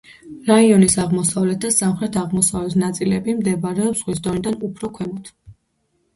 რაიონის 0.45 0.95
აღმოსავლეთ 1.03 1.59
და 1.65 1.71
სამხრეთ-აღმოსავლეთ 1.75 2.79
ნაწილები 2.85 3.37
მდებარეობს 3.43 4.01
ზღვის 4.01 4.25
დონიდან 4.31 4.61
უფრო 4.71 4.93
ქვემოთ. 4.99 5.33